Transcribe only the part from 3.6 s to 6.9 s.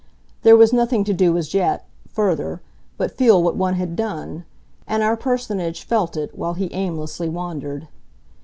had done, and our personage felt it while he